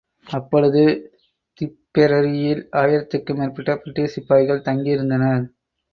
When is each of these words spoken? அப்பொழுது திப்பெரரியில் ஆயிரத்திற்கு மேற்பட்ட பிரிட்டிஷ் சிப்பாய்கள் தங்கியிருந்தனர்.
அப்பொழுது 0.27 0.83
திப்பெரரியில் 1.61 2.63
ஆயிரத்திற்கு 2.73 3.35
மேற்பட்ட 3.35 3.75
பிரிட்டிஷ் 3.75 4.15
சிப்பாய்கள் 4.15 4.65
தங்கியிருந்தனர். 4.65 5.43